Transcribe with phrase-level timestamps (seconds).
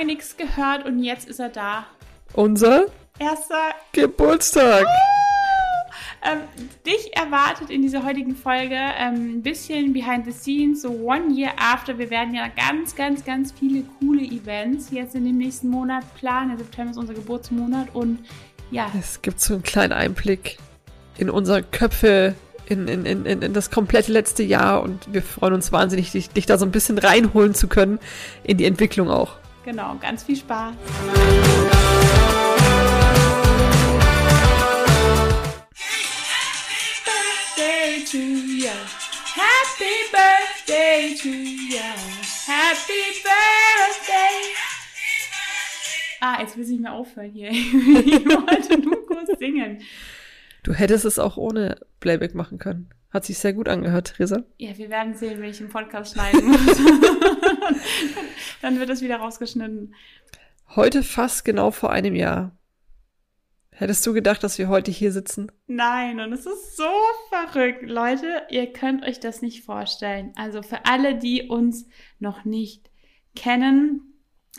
[0.00, 1.86] lange nichts gehört und jetzt ist er da.
[2.32, 2.86] Unser
[3.18, 4.86] Erster Geburtstag.
[6.22, 6.38] ähm,
[6.86, 11.52] dich erwartet in dieser heutigen Folge ähm, ein bisschen behind the scenes, so one year
[11.58, 11.98] after.
[11.98, 16.50] Wir werden ja ganz, ganz, ganz viele coole Events jetzt in dem nächsten Monat planen.
[16.50, 18.20] Der September ist unser Geburtsmonat und
[18.70, 18.90] ja.
[18.98, 20.56] Es gibt so einen kleinen Einblick
[21.18, 25.72] in unsere Köpfe, in, in, in, in das komplette letzte Jahr und wir freuen uns
[25.72, 27.98] wahnsinnig, dich, dich da so ein bisschen reinholen zu können
[28.44, 29.40] in die Entwicklung auch.
[29.64, 30.74] Genau, ganz viel Spaß.
[37.04, 38.70] Birthday to you.
[39.34, 41.78] Happy birthday to you.
[42.46, 44.54] Happy birthday.
[46.20, 47.50] Ah, jetzt will ich nicht mehr aufhören hier.
[47.50, 49.82] Ich wollte nur kurz singen.
[50.62, 52.90] Du hättest es auch ohne Playback machen können.
[53.10, 54.44] Hat sich sehr gut angehört, Risa.
[54.58, 56.66] Ja, wir werden sehen, wenn ich im Podcast schneiden muss.
[58.62, 59.94] Dann wird es wieder rausgeschnitten.
[60.76, 62.56] Heute fast genau vor einem Jahr.
[63.72, 65.50] Hättest du gedacht, dass wir heute hier sitzen?
[65.66, 66.84] Nein, und es ist so
[67.30, 67.82] verrückt.
[67.82, 70.32] Leute, ihr könnt euch das nicht vorstellen.
[70.36, 71.88] Also für alle, die uns
[72.20, 72.90] noch nicht
[73.34, 74.10] kennen,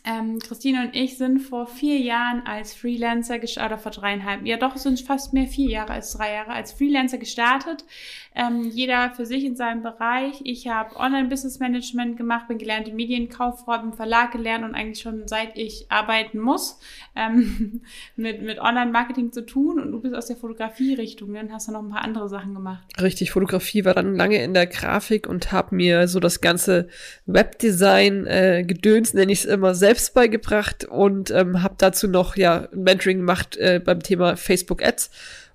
[0.03, 4.58] ähm, Christine und ich sind vor vier Jahren als Freelancer gestartet, oder vor dreieinhalb, ja
[4.58, 7.86] doch, es sind fast mehr vier Jahre als drei Jahre, als Freelancer gestartet.
[8.34, 10.40] Ähm, jeder für sich in seinem Bereich.
[10.46, 15.88] Ich habe Online-Business-Management gemacht, bin gelernte Medienkauffrau, im Verlag gelernt und eigentlich schon seit ich
[15.90, 16.80] arbeiten muss,
[17.16, 17.82] ähm,
[18.16, 19.82] mit, mit Online-Marketing zu tun.
[19.82, 22.84] Und du bist aus der Fotografie-Richtung, dann hast du noch ein paar andere Sachen gemacht.
[23.02, 26.88] Richtig, Fotografie war dann lange in der Grafik und habe mir so das ganze
[27.26, 33.18] Webdesign äh, nenne ich es immer, selbst beigebracht und ähm, habe dazu noch ja Mentoring
[33.18, 35.12] gemacht äh, beim Thema Facebook Ads.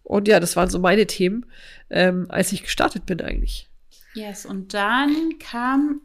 [0.07, 1.47] Und ja, das waren so meine Themen,
[1.91, 3.69] ähm, als ich gestartet bin eigentlich.
[4.15, 6.01] Yes, und dann kam.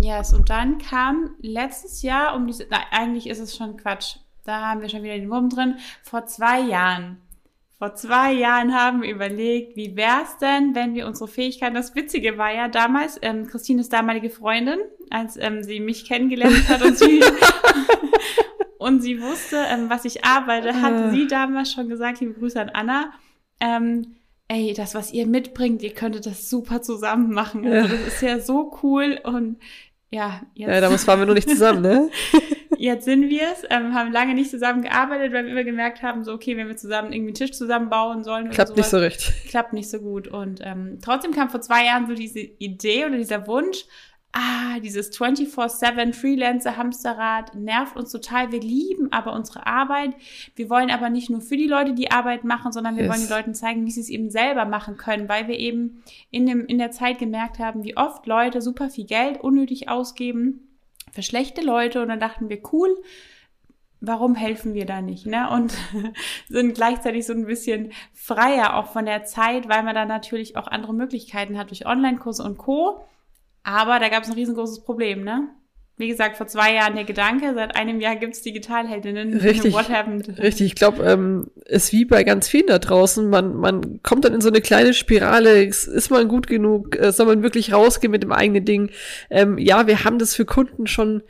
[0.00, 2.66] Yes, und dann kam letztes Jahr um diese.
[2.70, 4.16] Na, eigentlich ist es schon Quatsch.
[4.44, 5.76] Da haben wir schon wieder den Wurm drin.
[6.02, 7.18] Vor zwei Jahren.
[7.78, 12.38] Vor zwei Jahren haben wir überlegt, wie wär's denn, wenn wir unsere Fähigkeiten, das Witzige
[12.38, 14.78] war ja damals, ähm, Christines damalige Freundin,
[15.10, 17.20] als ähm, sie mich kennengelernt hat und sie,
[18.86, 22.70] und sie wusste, ähm, was ich arbeite, hatte sie damals schon gesagt, liebe Grüße an
[22.70, 23.12] Anna,
[23.60, 24.14] ähm,
[24.48, 27.66] ey, das, was ihr mitbringt, ihr könntet das super zusammen machen.
[27.66, 29.58] Also das ist ja so cool und
[30.10, 30.68] ja, jetzt.
[30.68, 32.10] Ja, damals waren wir noch nicht zusammen, ne?
[32.78, 36.22] jetzt sind wir es, ähm, haben lange nicht zusammen gearbeitet, weil wir immer gemerkt haben,
[36.22, 38.50] so, okay, wenn wir zusammen irgendwie einen Tisch zusammenbauen sollen.
[38.50, 39.32] Klappt sowas, nicht so recht.
[39.48, 40.28] Klappt nicht so gut.
[40.28, 43.84] Und ähm, trotzdem kam vor zwei Jahren so diese Idee oder dieser Wunsch,
[44.36, 48.52] ah, dieses 24-7 Freelancer-Hamsterrad nervt uns total.
[48.52, 50.14] Wir lieben aber unsere Arbeit.
[50.54, 53.12] Wir wollen aber nicht nur für die Leute die Arbeit machen, sondern wir yes.
[53.12, 56.46] wollen den Leuten zeigen, wie sie es eben selber machen können, weil wir eben in,
[56.46, 60.68] dem, in der Zeit gemerkt haben, wie oft Leute super viel Geld unnötig ausgeben
[61.12, 62.02] für schlechte Leute.
[62.02, 62.94] Und dann dachten wir, cool,
[64.02, 65.24] warum helfen wir da nicht?
[65.24, 65.48] Ne?
[65.50, 65.74] Und
[66.48, 70.66] sind gleichzeitig so ein bisschen freier auch von der Zeit, weil man dann natürlich auch
[70.66, 73.06] andere Möglichkeiten hat durch Online-Kurse und Co.
[73.66, 75.48] Aber da gab es ein riesengroßes Problem, ne?
[75.96, 79.38] Wie gesagt, vor zwei Jahren der Gedanke, seit einem Jahr gibt's Digitalheldinnen.
[79.38, 79.74] Richtig.
[79.74, 80.38] What happened?
[80.38, 83.28] Richtig, ich glaube, ähm, ist wie bei ganz vielen da draußen.
[83.28, 85.64] Man, man kommt dann in so eine kleine Spirale.
[85.64, 86.94] Ist man gut genug?
[86.96, 88.90] Äh, soll man wirklich rausgehen mit dem eigenen Ding?
[89.30, 91.22] Ähm, ja, wir haben das für Kunden schon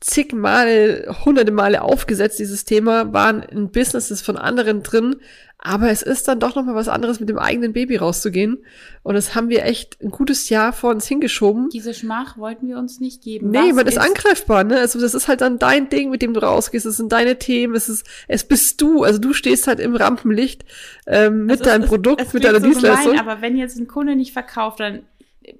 [0.00, 5.16] zigmal, hunderte Male aufgesetzt, dieses Thema, waren in Businesses von anderen drin,
[5.62, 8.64] aber es ist dann doch noch mal was anderes, mit dem eigenen Baby rauszugehen.
[9.02, 11.68] Und das haben wir echt ein gutes Jahr vor uns hingeschoben.
[11.68, 13.50] Diese Schmach wollten wir uns nicht geben.
[13.50, 14.78] Nee, man ist angreifbar, ne?
[14.78, 16.86] Also das ist halt dann dein Ding, mit dem du rausgehst.
[16.86, 19.02] Es sind deine Themen, es ist, es bist du.
[19.02, 20.64] Also du stehst halt im Rampenlicht
[21.06, 23.12] ähm, mit deinem Produkt, es mit deiner so Dienstleistung.
[23.12, 25.02] Gemein, aber wenn jetzt ein Kunde nicht verkauft, dann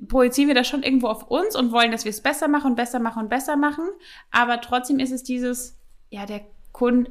[0.08, 2.76] projizieren wir das schon irgendwo auf uns und wollen, dass wir es besser machen und
[2.76, 3.88] besser machen und besser machen.
[4.30, 5.78] Aber trotzdem ist es dieses,
[6.10, 6.42] ja, der
[6.72, 7.10] Kunde,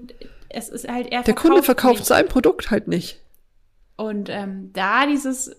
[0.50, 2.06] es ist halt eher Der Kunde verkauft nicht.
[2.08, 3.20] sein Produkt halt nicht.
[3.98, 5.52] Und ähm, da dieses,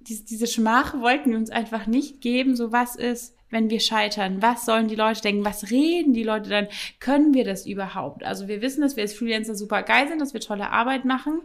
[0.00, 4.40] diese, diese Schmach wollten wir uns einfach nicht geben, so was ist, wenn wir scheitern?
[4.40, 5.44] Was sollen die Leute denken?
[5.44, 6.68] Was reden die Leute dann?
[7.00, 8.24] Können wir das überhaupt?
[8.24, 11.42] Also wir wissen, dass wir als Freelancer super geil sind, dass wir tolle Arbeit machen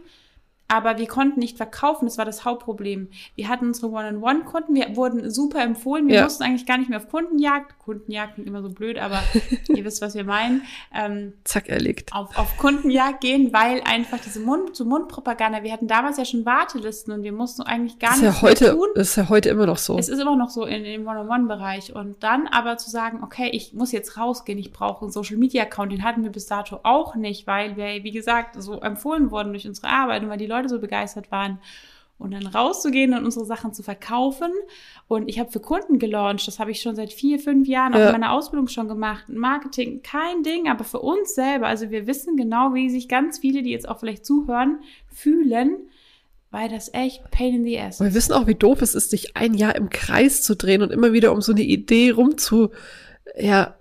[0.68, 3.08] aber wir konnten nicht verkaufen, das war das Hauptproblem.
[3.34, 6.24] Wir hatten unsere One-on-One-Kunden, wir wurden super empfohlen, wir ja.
[6.24, 7.78] mussten eigentlich gar nicht mehr auf Kundenjagd.
[7.78, 9.22] Kundenjagd klingt immer so blöd, aber
[9.68, 10.62] ihr wisst, was wir meinen.
[10.94, 12.12] Ähm, Zack, erlegt.
[12.12, 17.22] Auf, auf Kundenjagd gehen, weil einfach diese Mund-zu-Mund-Propaganda, wir hatten damals ja schon Wartelisten und
[17.22, 18.88] wir mussten eigentlich gar nicht ja heute, tun.
[18.94, 19.96] Das ist ja heute immer noch so.
[19.96, 21.94] Es ist immer noch so in, in dem One-on-One-Bereich.
[21.94, 26.04] Und dann aber zu sagen, okay, ich muss jetzt rausgehen, ich brauche einen Social-Media-Account, den
[26.04, 29.88] hatten wir bis dato auch nicht, weil wir, wie gesagt, so empfohlen wurden durch unsere
[29.88, 31.58] Arbeit und weil die Leute Leute so begeistert waren.
[32.20, 34.50] und dann rauszugehen und unsere Sachen zu verkaufen.
[35.06, 37.98] Und ich habe für Kunden gelauncht, das habe ich schon seit vier, fünf Jahren auch
[38.00, 38.06] Ja.
[38.06, 39.28] in meiner Ausbildung schon gemacht.
[39.28, 43.62] Marketing, kein Ding, aber für uns selber, also wir wissen genau, wie sich ganz viele,
[43.62, 45.76] die jetzt auch vielleicht zuhören, fühlen,
[46.50, 49.10] weil das echt pain in the ass Und wir wissen auch, wie doof es ist,
[49.10, 52.70] sich ein Jahr im Kreis zu drehen und immer wieder um so eine Idee rumzu,
[53.38, 53.76] ja,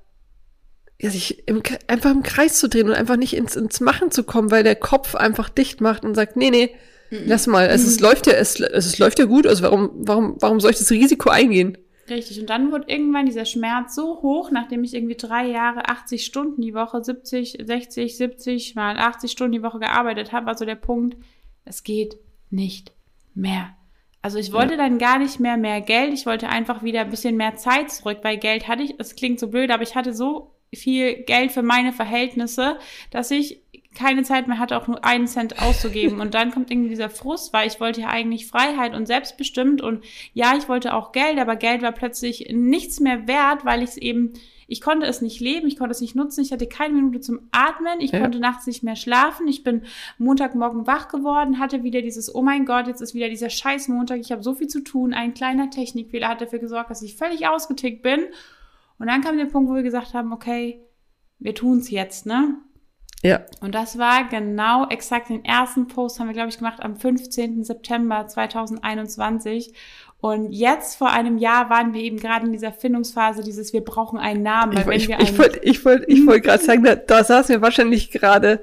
[1.00, 4.24] ja sich im, einfach im Kreis zu drehen und einfach nicht ins, ins Machen zu
[4.24, 6.76] kommen, weil der Kopf einfach dicht macht und sagt, nee, nee,
[7.10, 10.60] lass mal, es, es läuft ja, es, es, läuft ja gut, also warum, warum, warum
[10.60, 11.78] soll ich das Risiko eingehen?
[12.10, 12.40] Richtig.
[12.40, 16.62] Und dann wurde irgendwann dieser Schmerz so hoch, nachdem ich irgendwie drei Jahre 80 Stunden
[16.62, 20.76] die Woche, 70, 60, 70 mal 80 Stunden die Woche gearbeitet habe, war so der
[20.76, 21.18] Punkt,
[21.66, 22.18] es geht
[22.50, 22.94] nicht
[23.34, 23.76] mehr.
[24.22, 27.36] Also ich wollte dann gar nicht mehr mehr Geld, ich wollte einfach wieder ein bisschen
[27.36, 30.57] mehr Zeit zurück, weil Geld hatte ich, es klingt so blöd, aber ich hatte so
[30.74, 32.78] viel Geld für meine Verhältnisse,
[33.12, 33.62] dass ich
[33.96, 36.20] keine Zeit mehr hatte, auch nur einen Cent auszugeben.
[36.22, 40.04] Und dann kommt irgendwie dieser Frust, weil ich wollte ja eigentlich Freiheit und selbstbestimmt und
[40.34, 43.98] ja, ich wollte auch Geld, aber Geld war plötzlich nichts mehr wert, weil ich es
[43.98, 44.34] eben,
[44.68, 47.40] ich konnte es nicht leben, ich konnte es nicht nutzen, ich hatte keine Minute zum
[47.52, 48.20] Atmen, ich Ja.
[48.20, 49.82] konnte nachts nicht mehr schlafen, ich bin
[50.20, 54.20] Montagmorgen wach geworden, hatte wieder dieses, oh mein Gott, jetzt ist wieder dieser scheiß Montag,
[54.20, 57.48] ich habe so viel zu tun, ein kleiner Technikfehler hat dafür gesorgt, dass ich völlig
[57.48, 58.26] ausgetickt bin.
[59.00, 60.82] Und dann kam der Punkt, wo wir gesagt haben, okay,
[61.40, 62.56] wir tun's jetzt, ne?
[63.24, 66.96] Ja, Und das war genau exakt den ersten Post haben wir, glaube ich, gemacht am
[66.96, 67.64] 15.
[67.64, 69.74] September 2021.
[70.20, 74.20] Und jetzt vor einem Jahr waren wir eben gerade in dieser Findungsphase, dieses wir brauchen
[74.20, 74.74] einen Namen.
[74.74, 77.24] Weil ich, wenn ich, wir ich wollte ich wollte, ich wollte gerade sagen, da, da
[77.24, 78.62] saßen wir wahrscheinlich gerade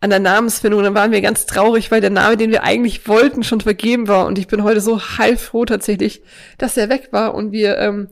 [0.00, 3.42] an der Namensfindung, dann waren wir ganz traurig, weil der Name, den wir eigentlich wollten,
[3.42, 4.26] schon vergeben war.
[4.26, 6.22] Und ich bin heute so heilfroh tatsächlich,
[6.56, 8.08] dass er weg war und wir ähm,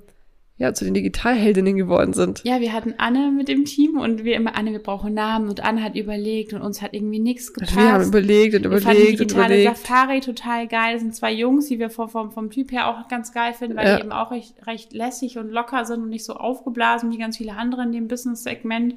[0.59, 2.43] ja zu den Digitalheldinnen geworden sind.
[2.45, 5.61] ja, wir hatten Anne mit dem Team und wir immer, Anne, wir brauchen Namen und
[5.63, 7.77] Anne hat überlegt und uns hat irgendwie nichts Also gepasst.
[7.77, 9.77] wir haben überlegt und Wir fanden überlegt und digitale überlegt.
[9.77, 10.95] Safari total geil.
[10.95, 13.77] Das sind zwei Jungs, die wir vom, vom, vom Typ her auch ganz geil finden,
[13.77, 13.97] weil Ja.
[13.97, 17.37] die eben auch recht, recht lässig und locker sind und nicht so aufgeblasen wie ganz
[17.37, 18.95] viele andere in dem Business-Segment.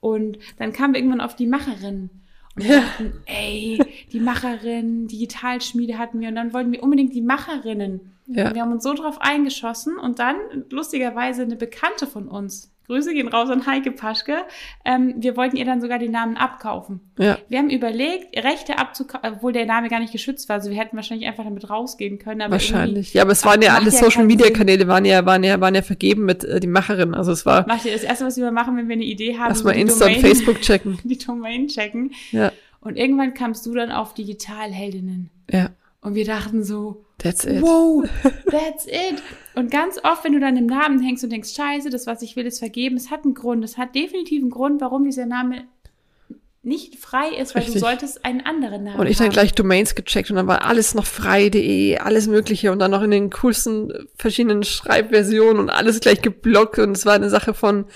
[0.00, 2.10] Und dann kamen wir irgendwann auf die Macherin.
[2.54, 3.80] Und wir dachten, ey,
[4.12, 8.12] die Macherin, Digitalschmiede hatten wir und dann wollten wir unbedingt die Macherinnen.
[8.28, 8.48] Ja.
[8.48, 10.36] Und wir haben uns so drauf eingeschossen und dann
[10.70, 12.70] lustigerweise eine Bekannte von uns.
[12.88, 14.38] Grüße gehen raus an Heike Paschke.
[14.82, 17.00] Ähm, wir wollten ihr dann sogar den Namen abkaufen.
[17.18, 17.36] Ja.
[17.48, 20.56] Wir haben überlegt, Rechte abzukaufen, obwohl der Name gar nicht geschützt war.
[20.56, 22.40] Also wir hätten wahrscheinlich einfach damit rausgehen können.
[22.40, 23.12] Aber Wahrscheinlich.
[23.12, 24.48] Ja, aber es waren ja alle ja Social Media.
[24.48, 27.14] Kanäle waren ja, waren ja, waren ja vergeben mit äh, die Macherin.
[27.14, 29.50] Also es war Macht ihr das erste, was wir machen, wenn wir eine Idee haben,
[29.50, 30.98] erstmal die Insta und Domain- Facebook checken.
[31.04, 32.12] die Domain checken.
[32.32, 32.52] Ja.
[32.80, 35.28] Und irgendwann kamst du dann auf Digitalheldinnen.
[35.50, 35.70] Ja.
[36.00, 37.60] Und wir dachten so, That's it.
[37.60, 38.04] wow,
[38.50, 39.20] that's it.
[39.54, 42.36] Und ganz oft, wenn du dann im Namen hängst und denkst, scheiße, das, was ich
[42.36, 43.64] will, ist vergeben, es hat einen Grund.
[43.64, 45.64] Es hat definitiv einen Grund, warum dieser Name
[46.62, 47.80] nicht frei ist, weil du Richtig.
[47.80, 49.32] solltest einen anderen Namen Und ich dann haben.
[49.32, 53.10] gleich Domains gecheckt und dann war alles noch frei.de, alles mögliche und dann noch in
[53.10, 57.86] den coolsten verschiedenen Schreibversionen und alles gleich geblockt und es war eine Sache von,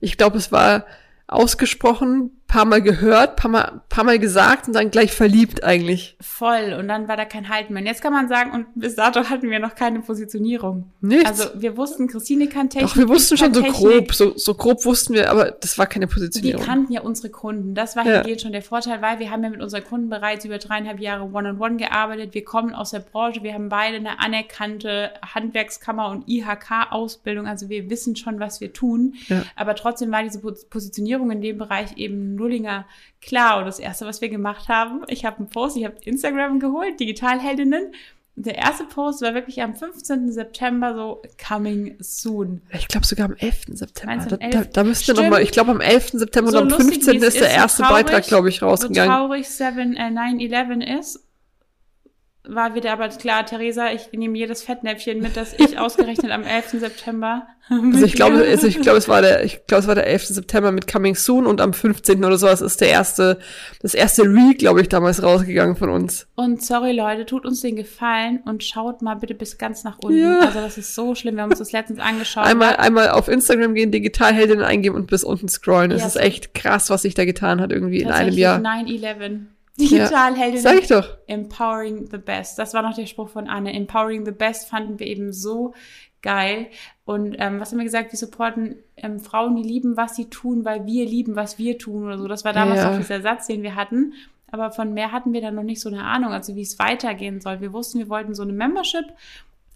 [0.00, 0.86] ich glaube, es war
[1.26, 6.16] ausgesprochen, paar Mal gehört, paar Mal, paar Mal gesagt und dann gleich verliebt eigentlich.
[6.20, 6.76] Voll.
[6.78, 7.80] Und dann war da kein Halten mehr.
[7.82, 10.90] Und Jetzt kann man sagen, und bis dato hatten wir noch keine Positionierung.
[11.00, 11.28] Nichts.
[11.28, 12.90] Also wir wussten, Christine kann Technik.
[12.90, 13.80] Doch, wir wussten schon so Technik.
[13.80, 16.64] grob, so, so grob wussten wir, aber das war keine Positionierung.
[16.64, 17.74] kannten ja unsere Kunden.
[17.76, 18.24] Das war Ja.
[18.24, 21.24] hier schon der Vorteil, weil wir haben ja mit unseren Kunden bereits über dreieinhalb Jahre
[21.32, 22.34] One-on-One gearbeitet.
[22.34, 23.44] Wir kommen aus der Branche.
[23.44, 27.46] Wir haben beide eine anerkannte Handwerkskammer und IHK-Ausbildung.
[27.46, 29.14] Also wir wissen schon, was wir tun.
[29.28, 29.42] Ja.
[29.56, 32.86] Aber trotzdem war diese Pos- Positionierung in dem Bereich eben Nullinger
[33.20, 33.58] klar.
[33.58, 36.98] Und das Erste, was wir gemacht haben, ich habe einen Post, ich habe Instagram geholt,
[36.98, 37.92] Digitalheldinnen.
[38.36, 40.32] Der erste Post war wirklich am 15.
[40.32, 42.62] September so coming soon.
[42.72, 43.64] Ich glaube sogar am 11.
[43.74, 44.16] September.
[44.16, 44.70] Da, am da, 11.?
[44.72, 45.30] da müsste noch Stimmt.
[45.30, 46.10] mal, ich glaube am 11.
[46.12, 47.12] September So und am lustig, 15.
[47.12, 49.10] wie es ist der ist, so erste traurig, Beitrag, glaube ich, So rausgegangen.
[49.12, 51.22] traurig 7, äh, 9-11 ist,
[52.48, 56.70] war wieder aber klar, Theresa, ich nehme jedes Fettnäpfchen mit, dass ich ausgerechnet am 11.
[56.80, 57.46] September.
[57.70, 60.24] Also ich glaube, also ich glaube, es war der, ich glaube, es war der 11.
[60.26, 62.24] September mit Coming Soon und am 15.
[62.24, 63.38] oder sowas ist der erste,
[63.80, 66.26] das erste Reel, glaube ich, damals rausgegangen von uns.
[66.34, 70.18] Und sorry Leute, tut uns den Gefallen und schaut mal bitte bis ganz nach unten.
[70.18, 70.40] Ja.
[70.40, 72.44] Also das ist so schlimm, wir haben uns das letztens angeschaut.
[72.44, 75.92] Einmal, einmal auf Instagram gehen, Digitalheldinnen eingeben und bis unten scrollen.
[75.92, 78.58] Es Ja, ist echt krass, was sich da getan hat irgendwie in einem Jahr.
[78.58, 79.42] 9-11.
[79.80, 80.60] Digitalheldin.
[80.60, 81.16] Sag ich doch.
[81.26, 82.58] Empowering the best.
[82.58, 83.72] Das war noch der Spruch von Anne.
[83.72, 85.74] Empowering the best fanden wir eben so
[86.22, 86.66] geil.
[87.04, 88.12] Und ähm, was haben wir gesagt?
[88.12, 92.04] Wir supporten ähm, Frauen, die lieben, was sie tun, weil wir lieben, was wir tun
[92.04, 92.28] oder so.
[92.28, 92.92] Das war damals Ja.
[92.92, 94.12] auch dieser Satz, den wir hatten.
[94.52, 97.40] Aber von mehr hatten wir dann noch nicht so eine Ahnung, also wie es weitergehen
[97.40, 97.60] soll.
[97.60, 99.04] Wir wussten, wir wollten so eine Membership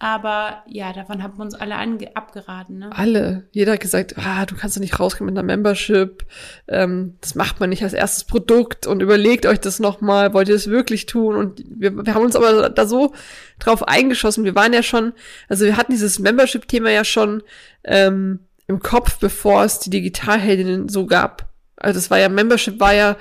[0.05, 1.77] Aber ja, davon haben wir uns alle
[2.15, 2.77] abgeraten.
[2.77, 2.91] Ne?
[2.95, 3.49] Alle.
[3.53, 6.27] Jeder hat gesagt, ah, du kannst doch nicht rausgehen mit einer Membership.
[6.69, 10.57] Ähm, das macht man nicht als erstes Produkt und überlegt euch das nochmal, wollt ihr
[10.57, 11.37] das wirklich tun?
[11.37, 13.15] Und wir, wir haben uns aber da so
[13.59, 14.45] drauf eingeschossen.
[14.45, 15.15] Wir waren ja schon,
[15.49, 17.43] also wir hatten dieses Membership-Thema ja schon
[17.83, 21.49] ähm, im Kopf, bevor es die Digitalheldinnen so gab.
[21.77, 23.17] Also das war ja, Membership war ja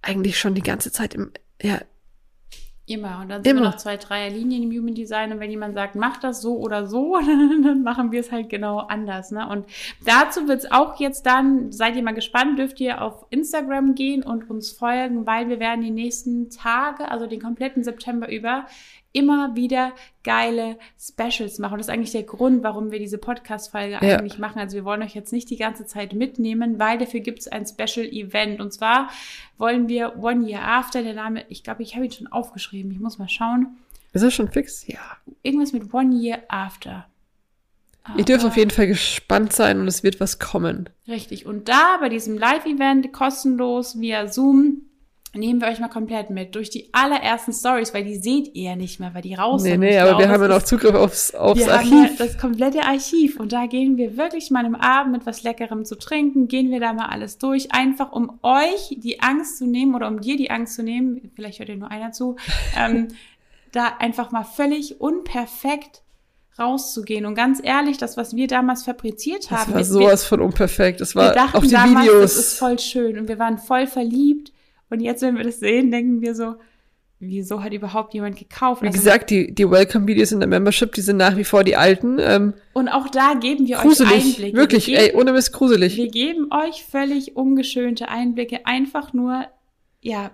[0.00, 1.82] eigentlich schon die ganze Zeit im, ja,
[2.86, 3.20] Immer.
[3.22, 3.62] Und dann sind Immer.
[3.62, 5.32] wir noch zwei, drei Linien im Human Design.
[5.32, 8.78] Und wenn jemand sagt, mach das so oder so, dann machen wir es halt genau
[8.78, 9.30] anders.
[9.30, 9.48] Ne?
[9.48, 9.66] Und
[10.04, 14.22] dazu wird es auch jetzt dann, seid ihr mal gespannt, dürft ihr auf Instagram gehen
[14.22, 18.66] und uns folgen, weil wir werden die nächsten Tage, also den kompletten September über,
[19.14, 19.92] immer wieder
[20.24, 21.78] geile Specials machen.
[21.78, 24.00] das ist eigentlich der Grund, warum wir diese Podcast-Folge ja.
[24.00, 24.58] eigentlich machen.
[24.58, 27.64] Also wir wollen euch jetzt nicht die ganze Zeit mitnehmen, weil dafür gibt es ein
[27.64, 28.60] Special-Event.
[28.60, 29.08] Und zwar
[29.56, 32.90] wollen wir One Year After, der Name, ich glaube, ich habe ihn schon aufgeschrieben.
[32.90, 33.76] Ich muss mal schauen.
[34.12, 34.86] Ist das schon fix?
[34.88, 35.00] Ja.
[35.42, 37.06] Irgendwas mit One Year After.
[38.02, 40.90] Aber Ihr dürft auf jeden Fall gespannt sein und es wird was kommen.
[41.06, 41.46] Richtig.
[41.46, 44.82] Und da bei diesem Live-Event kostenlos via Zoom
[45.34, 48.76] nehmen wir euch mal komplett mit durch die allerersten Stories, weil die seht ihr ja
[48.76, 49.80] nicht mehr, weil die raus sind.
[49.80, 51.92] Nee, nee, aber wir haben ja noch Zugriff aufs, aufs wir Archiv.
[51.92, 55.42] Haben ja das komplette Archiv und da gehen wir wirklich mal im Abend mit was
[55.42, 59.66] Leckerem zu trinken, gehen wir da mal alles durch, einfach um euch die Angst zu
[59.66, 62.36] nehmen oder um dir die Angst zu nehmen, vielleicht hört ihr nur einer zu,
[62.78, 63.08] ähm,
[63.72, 66.02] da einfach mal völlig unperfekt
[66.58, 67.26] rauszugehen.
[67.26, 69.72] Und ganz ehrlich, das, was wir damals fabriziert haben.
[69.72, 71.00] Das war sowas wir, von unperfekt.
[71.00, 72.22] Das war wir dachten auf die damals, Videos.
[72.22, 73.18] Das ist voll schön.
[73.18, 74.52] Und wir waren voll verliebt.
[74.94, 76.54] Und jetzt, wenn wir das sehen, denken wir so,
[77.18, 78.80] wieso hat überhaupt jemand gekauft?
[78.82, 81.74] Wie also, gesagt, die, die Welcome-Videos in der Membership, die sind nach wie vor die
[81.74, 82.18] alten.
[82.20, 84.56] Ähm, und auch da geben wir gruselig, euch Einblicke.
[84.56, 85.96] Wirklich, geben, ey, ohne Mist gruselig.
[85.96, 89.46] Wir geben euch völlig ungeschönte Einblicke, einfach nur,
[90.00, 90.30] ja,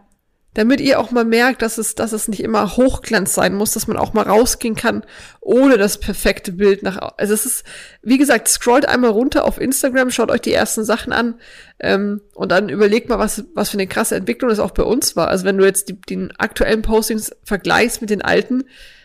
[0.61, 3.87] damit ihr auch mal merkt, dass es, dass es nicht immer Hochglanz sein muss, dass
[3.87, 5.05] man auch mal rausgehen kann,
[5.40, 6.99] ohne das perfekte Bild nach.
[7.17, 7.64] Also es ist,
[8.02, 11.37] wie gesagt, scrollt einmal runter auf Instagram, schaut euch die ersten Sachen an
[11.79, 15.17] ähm, und dann überlegt mal, was, was für eine krasse Entwicklung das auch bei uns
[15.17, 15.29] war.
[15.29, 18.64] Also wenn du jetzt die, den aktuellen Postings vergleichst mit den alten,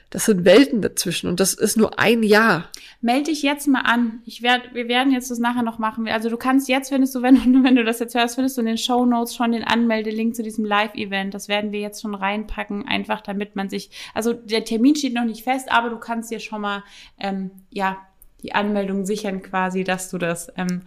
[0.10, 2.70] das sind Welten dazwischen und das ist nur ein Jahr.
[3.02, 4.22] Melde dich jetzt mal an.
[4.26, 6.08] Ich werd, wir werden jetzt das nachher noch machen.
[6.08, 8.62] Also du kannst jetzt, findest du, wenn, du, wenn du das jetzt hörst, findest du
[8.62, 11.34] in den Show Notes schon den Anmeldelink zu diesem Live-Event.
[11.34, 15.26] Das werden wir jetzt schon reinpacken, einfach damit man sich, also der Termin steht noch
[15.26, 16.84] nicht fest, aber du kannst dir schon mal,
[17.20, 17.98] ähm, ja,
[18.44, 20.84] die Anmeldung sichern quasi, dass du das ähm,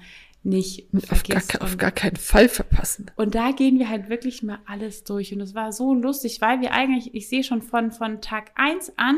[0.49, 3.11] nicht auf gar, auf gar, keinen Fall verpassen.
[3.17, 5.33] Und da gehen wir halt wirklich mal alles durch.
[5.33, 8.93] Und es war so lustig, weil wir eigentlich, ich sehe schon von, von Tag eins
[8.97, 9.17] an,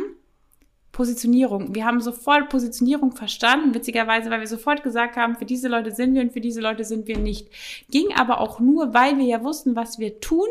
[0.92, 1.74] Positionierung.
[1.74, 6.14] Wir haben sofort Positionierung verstanden, witzigerweise, weil wir sofort gesagt haben, für diese Leute sind
[6.14, 7.48] wir und für diese Leute sind wir nicht.
[7.90, 10.48] Ging aber auch nur, weil wir ja wussten, was wir tun,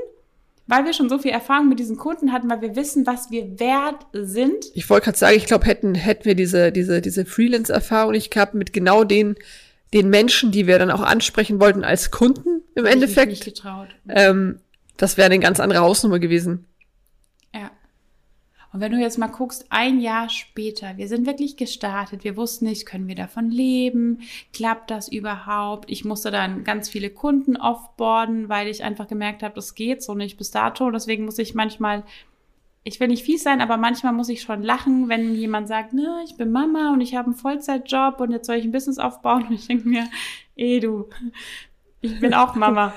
[0.65, 3.59] weil wir schon so viel Erfahrung mit diesen Kunden hatten, weil wir wissen, was wir
[3.59, 4.65] wert sind.
[4.75, 8.53] Ich wollte gerade sagen, ich glaube, hätten, hätten wir diese, diese, diese Freelance-Erfahrung nicht gehabt
[8.53, 9.35] mit genau den
[9.93, 13.31] den Menschen, die wir dann auch ansprechen wollten als Kunden im Hätte Endeffekt.
[13.31, 13.89] Ich nicht getraut.
[14.07, 14.59] Ähm,
[14.97, 16.65] das wäre eine ganz andere Hausnummer gewesen.
[17.53, 17.71] Ja.
[18.71, 22.65] Und wenn du jetzt mal guckst, ein Jahr später, wir sind wirklich gestartet, wir wussten
[22.65, 24.19] nicht, können wir davon leben,
[24.53, 25.89] klappt das überhaupt?
[25.89, 30.13] Ich musste dann ganz viele Kunden offboarden, weil ich einfach gemerkt habe, das geht so
[30.13, 30.91] nicht bis dato.
[30.91, 32.03] Deswegen muss ich manchmal
[32.89, 36.21] ich will nicht fies sein, aber manchmal muss ich schon lachen, wenn jemand sagt, ne,
[36.25, 39.45] ich bin Mama und ich habe einen Vollzeitjob und jetzt soll ich ein Business aufbauen.
[39.49, 40.05] Und ich denke mir,
[40.55, 41.07] eh du,
[42.01, 42.93] ich bin auch Mama.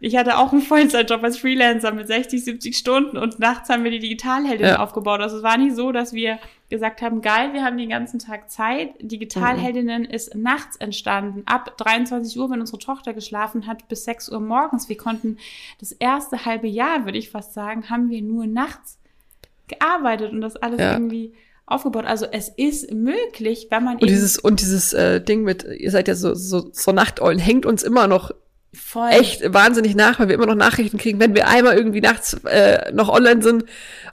[0.00, 3.90] Ich hatte auch einen Vollzeitjob als Freelancer mit 60, 70 Stunden und nachts haben wir
[3.90, 4.78] die Digitalheldin ja.
[4.80, 5.20] aufgebaut.
[5.20, 8.50] Also es war nicht so, dass wir gesagt haben, geil, wir haben den ganzen Tag
[8.50, 8.90] Zeit.
[9.00, 10.10] Digitalheldinnen mhm.
[10.10, 14.88] ist nachts entstanden, ab 23 Uhr, wenn unsere Tochter geschlafen hat, bis 6 Uhr morgens.
[14.88, 15.38] Wir konnten
[15.80, 18.98] das erste halbe Jahr, würde ich fast sagen, haben wir nur nachts
[19.68, 20.92] gearbeitet und das alles ja.
[20.92, 21.34] irgendwie
[21.66, 22.04] aufgebaut.
[22.04, 26.08] Also es ist möglich, wenn man und dieses und dieses äh, Ding mit ihr seid
[26.08, 28.32] ja so so, so Nachteulen hängt uns immer noch
[28.74, 29.10] Voll.
[29.10, 32.92] echt wahnsinnig nach, weil wir immer noch Nachrichten kriegen, wenn wir einmal irgendwie nachts äh,
[32.92, 33.64] noch online sind.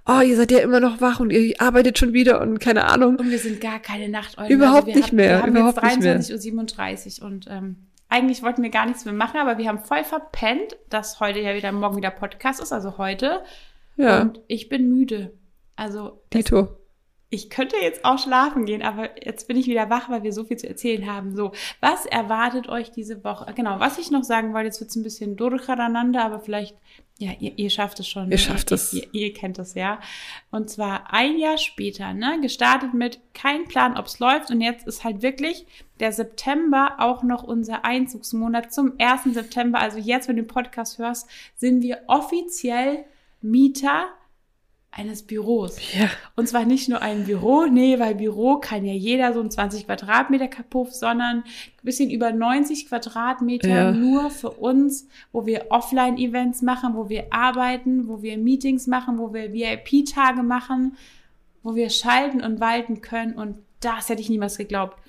[0.05, 3.17] Oh, ihr seid ja immer noch wach und ihr arbeitet schon wieder und keine Ahnung.
[3.17, 4.51] Und wir sind gar keine Nachteulen.
[4.51, 5.38] Überhaupt also nicht haben, mehr.
[5.38, 7.75] Wir haben überhaupt jetzt 23.37 Uhr und ähm,
[8.10, 11.55] eigentlich wollten wir gar nichts mehr machen, aber wir haben voll verpennt, dass heute ja
[11.55, 13.41] wieder morgen wieder Podcast ist, also heute.
[13.98, 14.22] Ja.
[14.22, 15.31] Und ich bin müde.
[15.81, 16.21] Also.
[16.31, 16.67] Dito.
[17.31, 20.43] Ich könnte jetzt auch schlafen gehen, aber jetzt bin ich wieder wach, weil wir so
[20.43, 21.35] viel zu erzählen haben.
[21.35, 23.51] So, was erwartet euch diese Woche?
[23.55, 26.75] Genau, was ich noch sagen wollte, jetzt wird es ein bisschen durcheinander, aber vielleicht,
[27.17, 28.29] ja, ihr, ihr schafft es schon.
[28.29, 28.93] Ihr schafft es.
[28.93, 30.01] Ihr, ihr, kennt es, ja.
[30.51, 34.51] Und zwar ein Jahr später, ne, gestartet mit kein Plan, ob es läuft.
[34.51, 35.65] Und jetzt ist halt wirklich
[36.00, 39.33] der September auch noch unser Einzugsmonat zum 1.
[39.33, 39.79] September.
[39.79, 43.05] Also jetzt, wenn du den Podcast hörst, sind wir offiziell
[43.41, 44.09] Mieter
[44.91, 45.77] eines Büros.
[45.98, 46.10] Ja.
[46.36, 49.86] Und zwar nicht nur ein Büro, nee, weil Büro kann ja jeder so ein 20
[49.86, 51.43] Quadratmeter Kapuff, sondern ein
[51.81, 53.91] bisschen über 90 Quadratmeter Ja.
[53.91, 59.33] nur für uns, wo wir Offline-Events machen, wo wir arbeiten, wo wir Meetings machen, wo
[59.33, 60.98] wir VIP-Tage machen,
[61.63, 63.33] wo wir schalten und walten können.
[63.33, 65.00] Und das hätte ich niemals geglaubt.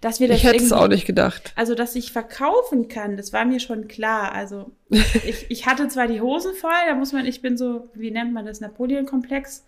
[0.00, 1.52] Dass wir das Ich hätte es auch nicht gedacht.
[1.56, 4.32] also, dass ich verkaufen kann, das war mir schon klar.
[4.32, 8.10] Also, ich, ich hatte zwar die Hosen voll, da muss man, ich bin so, wie
[8.10, 9.64] nennt man das, Napoleon-Komplex.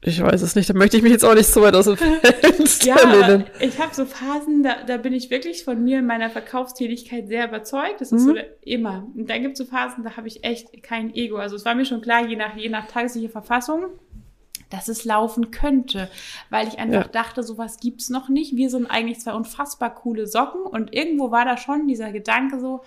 [0.00, 0.70] Ich weiß es nicht.
[0.70, 1.96] Da möchte ich mich jetzt auch nicht so weit aus dem
[2.42, 3.44] Fenster Ja, aber lehnen.
[3.58, 7.48] ich habe so Phasen, da, da bin ich wirklich von mir in meiner Verkaufstätigkeit sehr
[7.48, 8.00] überzeugt.
[8.00, 8.28] Das ist Mhm.
[8.28, 9.08] so immer.
[9.16, 11.36] Und dann gibt es so Phasen, da habe ich echt kein Ego.
[11.38, 13.86] Also, es war mir schon klar, je nach, je nach tageslicher Verfassung,
[14.70, 16.10] dass es laufen könnte,
[16.50, 17.08] weil ich einfach Ja.
[17.08, 18.56] dachte, sowas gibt's noch nicht.
[18.56, 22.82] Wir sind eigentlich zwei unfassbar coole Socken und irgendwo war da schon dieser Gedanke so,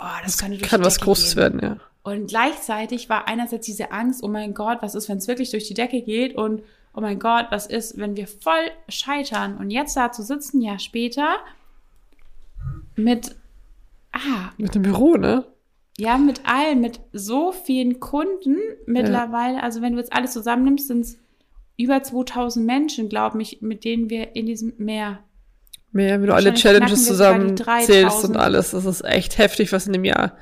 [0.00, 1.42] oh, das könnte durch Kann was Großes gehen.
[1.42, 1.76] werden, ja.
[2.02, 5.66] Und gleichzeitig war einerseits diese Angst, oh mein Gott, was ist, wenn es wirklich durch
[5.66, 6.62] die Decke geht und
[6.94, 10.78] oh mein Gott, was ist, wenn wir voll scheitern und jetzt da zu sitzen, Jahr
[10.78, 11.36] später
[12.94, 13.34] mit
[14.12, 15.44] ah, Mit dem Büro, ne?
[15.98, 19.62] Ja, mit allen, mit so vielen Kunden mittlerweile.
[19.62, 21.18] Also wenn du jetzt alles zusammennimmst, sind es
[21.78, 25.20] über 2000 Menschen, glaube ich, mit denen wir in diesem Meer.
[25.92, 28.30] Mehr, wenn du alle Challenges zusammen zählst 3000.
[28.30, 28.70] und alles.
[28.72, 30.36] Das ist echt heftig, was in dem Jahr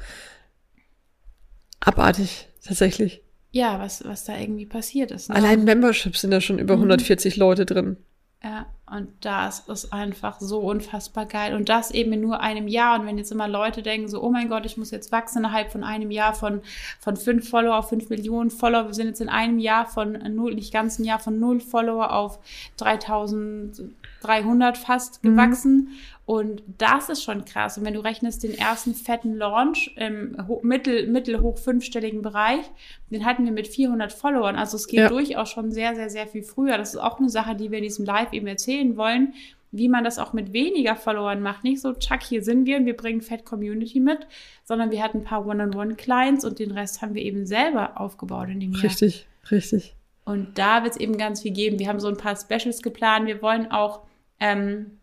[1.81, 3.23] abartig, tatsächlich.
[3.53, 5.29] Ja, was, was da irgendwie passiert ist.
[5.29, 5.37] Ne?
[5.37, 6.83] Allein Memberships sind da schon über Mhm.
[6.83, 7.97] 140 Leute drin.
[8.43, 11.55] Ja, und das ist einfach so unfassbar geil.
[11.55, 13.01] Und das eben in nur einem Jahr.
[13.01, 15.73] Und wenn jetzt immer Leute denken, so, oh mein Gott, ich muss jetzt wachsen innerhalb
[15.73, 16.61] von einem Jahr von,
[17.01, 18.87] von fünf Follower auf fünf Millionen Follower.
[18.87, 22.13] Wir sind jetzt in einem Jahr von null, nicht ganz ein Jahr von null Follower
[22.13, 22.39] auf
[24.25, 25.31] 3300 fast Mhm.
[25.31, 25.89] gewachsen.
[26.27, 27.77] Und das ist schon krass.
[27.77, 32.65] Und wenn du rechnest den ersten fetten Launch im ho mittel, mittelhoch fünfstelligen Bereich,
[33.11, 34.57] den hatten wir mit 400 Followern.
[34.57, 35.09] Also es geht Ja.
[35.09, 36.79] durchaus schon sehr, sehr, sehr viel früher.
[36.79, 39.35] Das ist auch eine Sache, die wir in diesem Live eben erzählen wollen,
[39.71, 41.65] wie man das auch mit weniger Followern macht.
[41.65, 44.27] Nicht so, tschack, hier sind wir und wir bringen Fett Community mit,
[44.63, 48.61] sondern wir hatten ein paar One-on-One-Clients und den Rest haben wir eben selber aufgebaut in
[48.61, 48.85] dem Jahr.
[48.85, 49.95] Richtig, richtig.
[50.25, 51.79] Und da wird es eben ganz viel geben.
[51.79, 53.27] Wir haben so ein paar Specials geplant.
[53.27, 54.01] Wir wollen auch
[54.41, 54.99] ähm,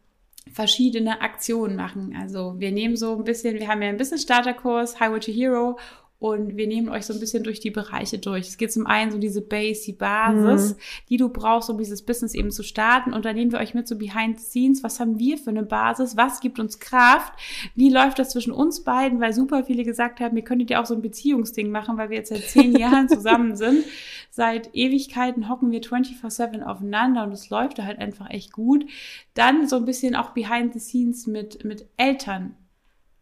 [0.52, 2.16] verschiedene Aktionen machen.
[2.20, 5.77] Also wir nehmen so ein bisschen, wir haben ja ein bisschen Starterkurs, Highway to Hero,
[6.22, 8.48] und wir nehmen euch so ein bisschen durch die Bereiche durch.
[8.48, 10.75] Es geht zum einen so diese Base, die Basis,
[11.10, 13.12] die du brauchst, um dieses Business eben zu starten.
[13.12, 14.84] Und dann nehmen wir euch mit so behind the scenes.
[14.84, 16.18] Was haben wir für eine Basis?
[16.18, 17.34] Was gibt uns Kraft?
[17.74, 19.20] Wie läuft das zwischen uns beiden?
[19.20, 22.18] Weil super viele gesagt haben, ihr könntet ja auch so ein Beziehungsding machen, weil wir
[22.18, 23.84] jetzt seit zehn Jahren zusammen sind.
[24.29, 28.86] Seit Ewigkeiten hocken wir 24-7 aufeinander und es läuft da halt einfach echt gut.
[29.34, 32.57] Dann so ein bisschen auch behind the scenes mit, mit Eltern.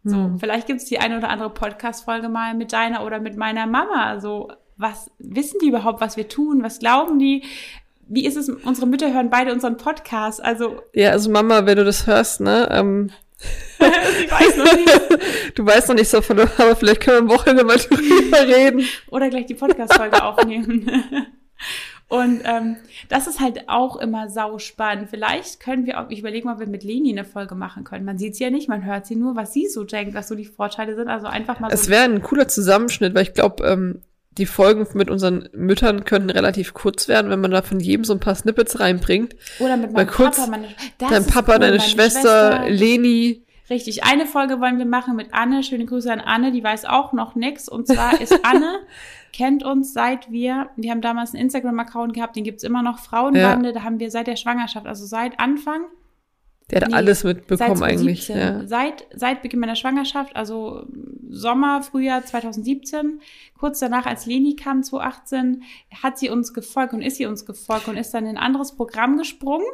[0.03, 0.39] So, Hm.
[0.39, 4.19] vielleicht gibt es die eine oder andere Podcast-Folge mal mit deiner oder mit meiner Mama.
[4.19, 6.63] So, was wissen die überhaupt, was wir tun?
[6.63, 7.43] Was glauben die?
[8.07, 8.49] Wie ist es?
[8.49, 10.43] Unsere Mütter hören beide unseren Podcast.
[10.43, 13.11] Also, Ja, also Mama, wenn du das hörst, ne, ähm,
[13.79, 15.57] ich weiß noch nicht.
[15.57, 18.83] du weißt noch nicht so von, aber vielleicht können wir am Wochenende mal drüber reden.
[19.11, 20.89] Oder gleich die Podcast-Folge aufnehmen.
[22.09, 22.75] Und ähm,
[23.07, 25.09] das ist halt auch immer sau spannend.
[25.11, 28.03] Vielleicht können wir auch, ich überlege mal, ob wir mit Leni eine Folge machen können.
[28.03, 30.33] Man sieht sie ja nicht, man hört sie nur, was sie so denkt, was so
[30.33, 31.07] die Vorteile sind.
[31.07, 31.91] Also einfach mal Es so.
[31.91, 34.01] wäre ein cooler Zusammenschnitt, weil ich glaube, ähm,
[34.39, 38.13] die Folgen mit unseren Müttern könnten relativ kurz werden, wenn man da von jedem so
[38.13, 39.35] ein paar Snippets reinbringt.
[39.59, 40.67] Oder mit mal meinem kurz Papa, meine,
[40.97, 43.43] Dein Papa, cool, deine meine Schwester, Leni.
[43.69, 45.61] Richtig, eine Folge wollen wir machen mit Anne.
[45.63, 47.69] Schöne Grüße an Anne, die weiß auch noch nix.
[47.69, 48.79] Und zwar ist Anne,
[49.31, 53.73] kennt uns seit wir, wir haben damals einen Instagram-Account gehabt, den gibt's immer noch, Frauenbande,
[53.73, 55.83] da haben wir seit der Schwangerschaft, also seit Anfang,
[56.71, 58.25] Der hat Nee, alles mitbekommen eigentlich.
[58.25, 58.67] 2017, Ja.
[58.67, 60.85] seit, seit Beginn meiner Schwangerschaft, also
[61.29, 63.21] Sommer, Frühjahr 2017,
[63.59, 65.63] kurz danach, als Leni kam, 2018,
[66.01, 68.75] hat sie uns gefolgt und ist sie uns gefolgt und ist dann in ein anderes
[68.75, 69.67] Programm gesprungen,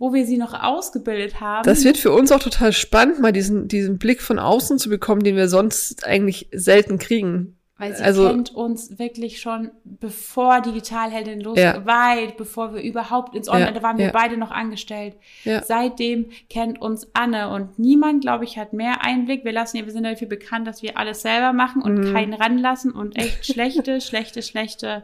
[0.00, 1.62] wo wir sie noch ausgebildet haben.
[1.64, 5.22] Das wird für uns auch total spannend, mal diesen, diesen Blick von außen zu bekommen,
[5.22, 7.56] den wir sonst eigentlich selten kriegen.
[7.78, 11.86] Weil sie Also- kennt uns wirklich schon bevor Digitalheldin los, Ja.
[11.86, 14.10] weit bevor wir überhaupt ins Online, Ja, da waren wir ja.
[14.12, 15.16] beide noch angestellt.
[15.64, 19.44] Seitdem kennt uns Anne und niemand, glaube ich, hat mehr Einblick.
[19.44, 22.12] Wir lassen, wir sind dafür bekannt, dass wir alles selber machen und Mhm.
[22.12, 25.02] keinen ranlassen und echt schlechte, schlechte, schlechte,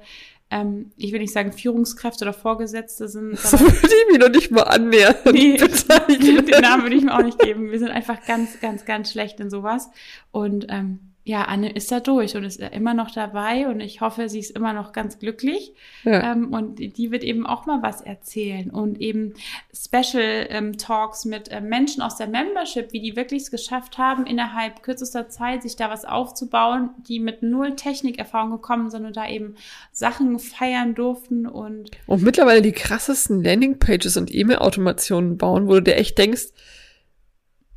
[0.50, 3.38] ähm, ich will nicht sagen Führungskräfte oder Vorgesetzte sind.
[3.38, 5.16] So sondern- würde ich mich noch nicht mal annähern.
[5.32, 6.46] Nee, bezeichnen.
[6.46, 7.70] den Namen würde ich mir auch nicht geben.
[7.70, 9.88] Wir sind einfach ganz, ganz, ganz schlecht in sowas.
[10.30, 14.28] Und ähm, ja, Anne ist da durch und ist immer noch dabei und ich hoffe,
[14.28, 15.74] sie ist immer noch ganz glücklich.
[16.04, 16.32] Ja.
[16.32, 19.34] Ähm, und die wird eben auch mal was erzählen und eben
[19.74, 24.24] Special ähm, Talks mit äh, Menschen aus der Membership, wie die wirklich es geschafft haben,
[24.24, 29.28] innerhalb kürzester Zeit sich da was aufzubauen, die mit null Technikerfahrung gekommen sind und da
[29.28, 29.56] eben
[29.90, 35.96] Sachen feiern durften und Und mittlerweile die krassesten Landingpages und E-Mail-Automationen bauen, wo du dir
[35.96, 36.50] echt denkst,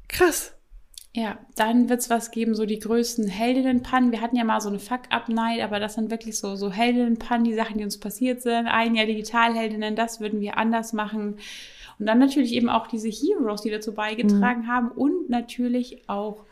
[0.07, 0.53] krass.
[1.15, 4.12] Ja, dann wird's was geben, so die größten Heldinnenpannen.
[4.12, 7.56] Wir hatten ja mal so eine Fuck-Up-Night, aber das sind wirklich so, so Heldinnenpannen, die
[7.56, 8.67] Sachen, die uns passiert sind.
[8.67, 11.38] Ein Jahr Digitalheldinnen, das würden wir anders machen.
[11.98, 16.45] Und dann natürlich eben auch diese Heroes, die dazu beigetragen haben und natürlich auch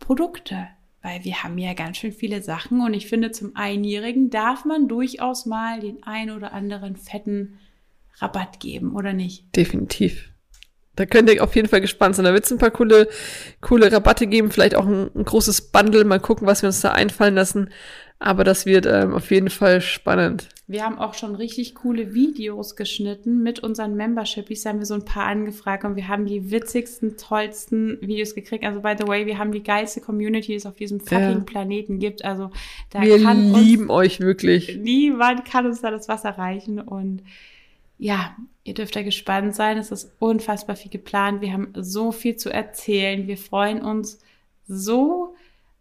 [0.00, 0.68] Produkte.
[1.02, 4.88] Weil wir haben ja ganz schön viele Sachen und ich finde, zum Einjährigen darf man
[4.88, 7.58] durchaus mal den ein oder anderen fetten
[8.16, 9.54] Rabatt geben, oder nicht?
[9.56, 10.30] Definitiv.
[10.96, 12.24] Da könnt ihr auf jeden Fall gespannt sein.
[12.24, 13.08] Da wird es ein paar coole,
[13.60, 16.04] coole Rabatte geben, vielleicht auch ein, ein, großes Bundle.
[16.04, 17.70] Mal gucken, was wir uns da einfallen lassen.
[18.20, 20.48] Aber das wird ähm, auf jeden Fall spannend.
[20.66, 24.62] Wir haben auch schon richtig coole Videos geschnitten mit unseren Membershipies.
[24.62, 28.64] Da haben wir so ein paar angefragt und wir haben die witzigsten, tollsten Videos gekriegt.
[28.64, 31.40] Also by the way, wir haben die geilste Community, die es auf diesem fucking ja.
[31.40, 32.24] Planeten gibt.
[32.24, 32.50] Also
[32.90, 34.78] da wir kann lieben uns, euch wirklich.
[34.78, 37.22] Niemand kann uns da das Wasser reichen und
[37.98, 39.78] ja, ihr dürft da gespannt sein.
[39.78, 41.40] Es ist unfassbar viel geplant.
[41.40, 43.26] Wir haben so viel zu erzählen.
[43.26, 44.20] Wir freuen uns
[44.66, 45.36] so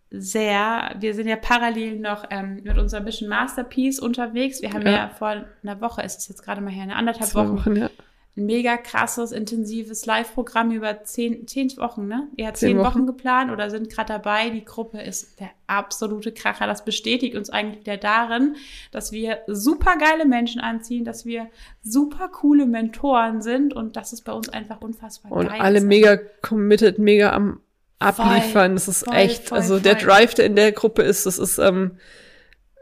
[0.09, 0.95] sehr.
[0.99, 4.61] Wir sind ja parallel noch ähm, mit unserem Mission Masterpiece unterwegs.
[4.61, 5.29] Wir haben ja, ja vor
[5.63, 7.89] einer Woche, ist es jetzt gerade mal her, eine anderthalb Zwei Wochen, Wochen ja
[8.35, 12.27] ein mega krasses, intensives Live-Programm über zehn, zehn Wochen, ne?
[12.35, 13.01] Ihr habt zehn, zehn Wochen.
[13.01, 13.07] Wochen.
[13.07, 14.49] geplant oder sind gerade dabei.
[14.49, 16.65] Die Gruppe ist der absolute Kracher.
[16.65, 18.55] Das bestätigt uns eigentlich wieder darin,
[18.91, 21.47] dass wir super geile Menschen anziehen, dass wir
[21.83, 25.59] super coole Mentoren sind und das ist bei uns einfach unfassbar und geil.
[25.59, 27.59] Und alle mega committed, mega am
[27.99, 28.51] abliefern.
[28.51, 31.37] Voll, das ist voll, echt, voll, also der Drive, der in der Gruppe ist, das
[31.37, 31.97] ist ähm,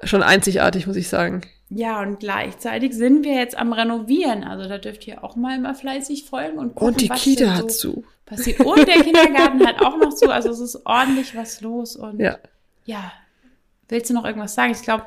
[0.03, 1.41] schon einzigartig, muss ich sagen.
[1.73, 4.43] Ja, und gleichzeitig sind wir jetzt am Renovieren.
[4.43, 7.45] Also da dürft ihr auch mal immer fleißig folgen und gucken, Und die was Kita
[7.45, 8.03] denn hat so zu.
[8.25, 8.59] passiert.
[8.59, 10.29] Und der Kindergarten hat auch noch zu.
[10.29, 11.95] Also es ist ordentlich was los.
[11.95, 12.37] Und Ja.
[12.85, 13.11] ja.
[13.87, 14.73] Willst du noch irgendwas sagen?
[14.73, 15.05] Ich glaube,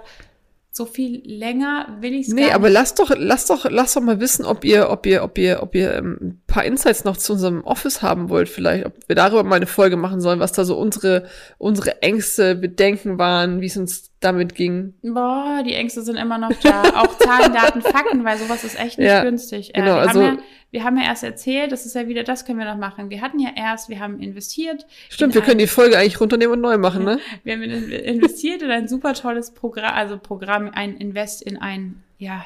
[0.71, 2.75] so viel länger will ich es Nee, gar aber nicht.
[2.75, 5.75] lasst doch, lasst doch, lasst doch mal wissen, ob ihr, ob ihr, ob ihr, ob
[5.75, 9.45] ihr ähm, ein paar Insights noch zu unserem Office haben wollt, vielleicht, ob wir darüber
[9.45, 11.27] mal eine Folge machen sollen, was da so unsere,
[11.59, 14.95] unsere Ängste, Bedenken waren, wie es uns damit ging.
[15.03, 16.83] Boah, die Ängste sind immer noch da.
[17.01, 19.71] Auch Zahlen, Daten, Fakten, weil sowas ist echt nicht Ja, günstig.
[19.75, 22.25] Äh, genau, wir, also- haben ja, wir haben ja erst erzählt, das ist ja wieder,
[22.25, 23.09] das können wir noch machen.
[23.11, 24.87] Wir hatten ja erst, wir haben investiert.
[25.09, 27.21] Stimmt, in wir können ein- die Folge eigentlich runternehmen und neu machen, ne?
[27.45, 32.03] Wir haben in- investiert in ein super tolles Programm, also Programm, ein Invest in ein,
[32.19, 32.45] ja,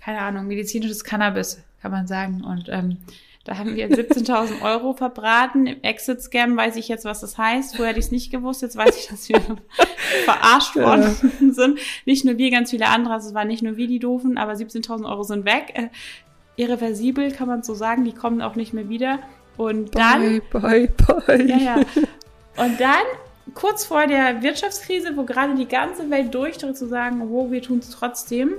[0.00, 2.44] keine Ahnung, medizinisches Cannabis, kann man sagen.
[2.44, 2.98] Und ähm,
[3.44, 5.66] da haben wir 17.000 Euro verbraten.
[5.66, 7.76] Im Exit-Scam weiß ich jetzt, was das heißt.
[7.76, 8.62] Vorher hätte ich es nicht gewusst.
[8.62, 9.40] Jetzt weiß ich, dass wir
[10.24, 11.14] verarscht worden
[11.52, 11.78] sind.
[12.06, 13.14] Nicht nur wir, ganz viele andere.
[13.14, 15.72] Also es waren nicht nur wir die Doofen, aber 17.000 Euro sind weg.
[15.74, 15.88] Äh,
[16.56, 18.04] irreversibel, kann man so sagen.
[18.04, 19.18] Die kommen auch nicht mehr wieder.
[19.56, 20.88] Und dann Bye, bye,
[21.26, 21.46] bye.
[21.46, 21.76] ja, ja.
[22.56, 23.04] Und dann,
[23.54, 27.78] kurz vor der Wirtschaftskrise, wo gerade die ganze Welt durchdreht, zu sagen, wow, wir tun
[27.80, 28.54] es trotzdem,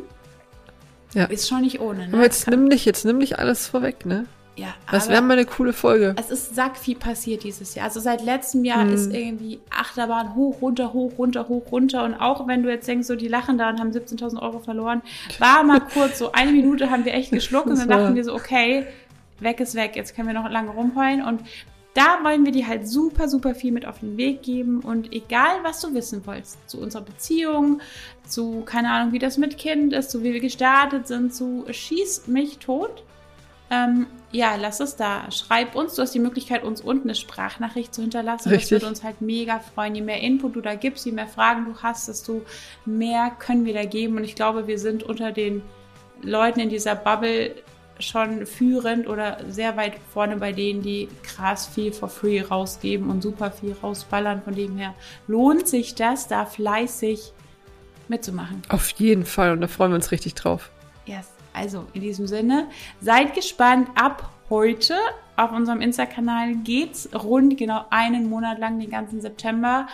[1.13, 1.26] Ja.
[1.26, 2.08] ist schon nicht ohne.
[2.08, 2.13] Ne?
[2.13, 4.26] Aber jetzt nimm dich, jetzt nimm dich alles vorweg, ne?
[4.56, 6.15] Ja, Das wäre mal eine coole Folge.
[6.18, 7.86] es ist sack viel passiert dieses Jahr.
[7.86, 8.94] Also seit letztem Jahr Mhm.
[8.94, 12.04] ist irgendwie Achterbahn hoch, runter, hoch, runter, hoch, runter.
[12.06, 15.02] Und auch wenn du jetzt denkst, so die lachen da und haben 17.000 Euro verloren,
[15.39, 18.34] war mal kurz so eine Minute haben wir echt geschluckt und dann dachten wir so,
[18.34, 18.86] okay,
[19.39, 21.22] weg ist weg, jetzt können wir noch lange rumheulen.
[21.22, 21.41] Und
[21.94, 24.80] da wollen wir dir halt super, super viel mit auf den Weg geben.
[24.82, 27.82] Und egal, was du wissen wolltest, zu unserer Beziehung,
[28.28, 32.28] zu, keine Ahnung, wie das mit Kind ist, zu wie wir gestartet sind, zu Schieß
[32.28, 33.04] mich tot.
[33.71, 35.32] Ähm, ja, lass es da.
[35.32, 35.95] Schreib uns.
[35.95, 38.49] Du hast die Möglichkeit, uns unten eine Sprachnachricht zu hinterlassen.
[38.49, 38.69] Richtig.
[38.69, 39.95] Das würde uns halt mega freuen.
[39.95, 42.43] Je mehr Input du da gibst, je mehr Fragen du hast, desto
[42.86, 44.17] mehr können wir da geben.
[44.17, 45.62] Und ich glaube, wir sind unter den
[46.21, 47.56] Leuten in dieser Bubble
[47.99, 53.21] schon führend oder sehr weit vorne bei denen, die krass viel for free rausgeben und
[53.21, 54.41] super viel rausballern.
[54.43, 54.93] Von dem her
[55.28, 57.32] lohnt sich das, da fleißig
[58.08, 58.62] mitzumachen.
[58.69, 59.54] Auf jeden Fall.
[59.54, 60.71] Und da freuen wir uns richtig drauf.
[61.06, 61.35] Yes.
[61.56, 62.68] Also in diesem Sinne,
[63.02, 63.89] seid gespannt.
[63.96, 64.96] Ab heute
[65.38, 69.88] auf unserem Insta-Kanal geht's rund genau einen Monat lang, den ganzen September.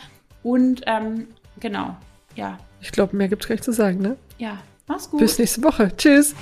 [0.44, 1.28] Und ähm,
[1.60, 1.96] genau,
[2.36, 4.18] ja, Ich glaube, mehr gibt's gar nicht zu sagen, ne?
[4.38, 5.20] ja, mach's gut.
[5.20, 5.92] Bis nächste Woche.
[5.96, 6.36] Tschüss.